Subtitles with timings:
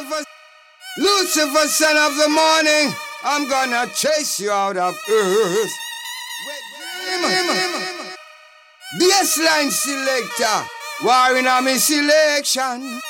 [0.00, 0.24] Lucifer,
[0.98, 5.70] Lucifer, son of the morning, I'm gonna chase you out of earth.
[8.98, 10.68] Baseline selector,
[11.04, 13.00] warring on me selection.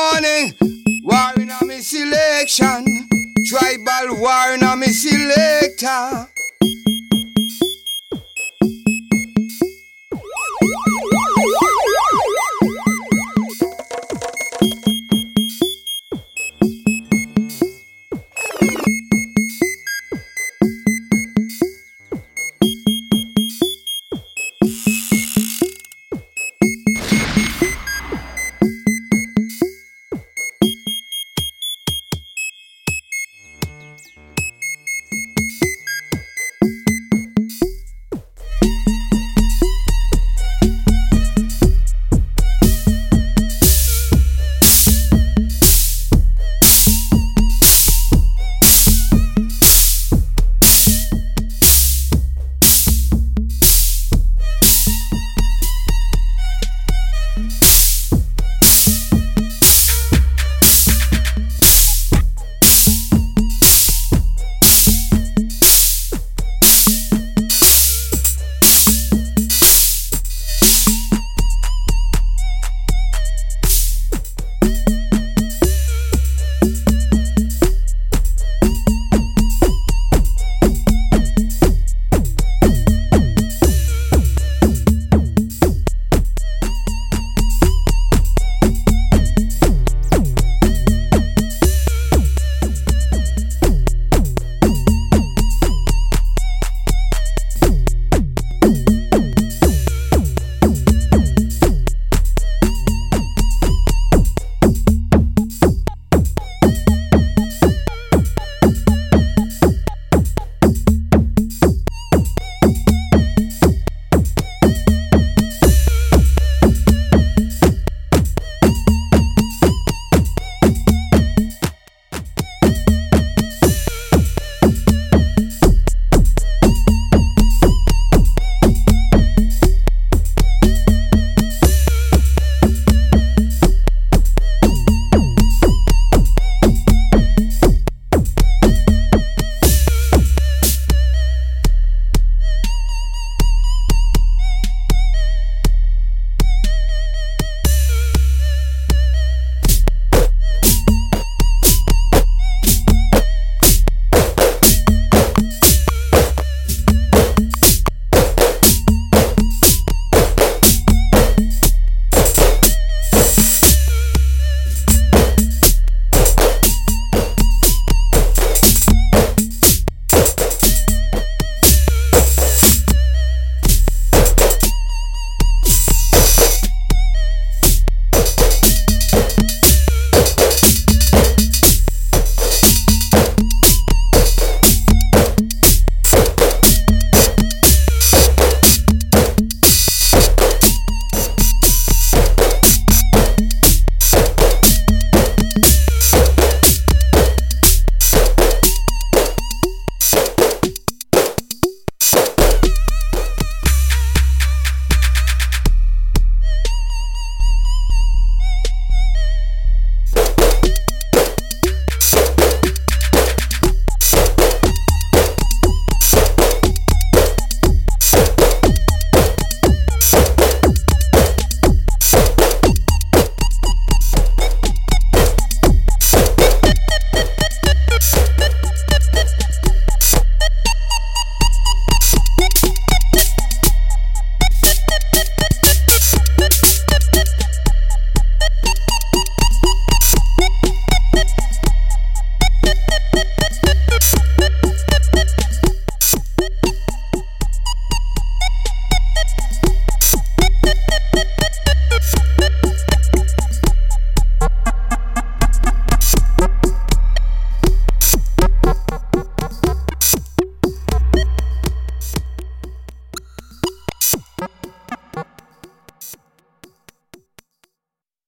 [0.00, 0.54] Morning,
[1.02, 2.84] war in a me selection,
[3.46, 6.39] tribal war in a me selector.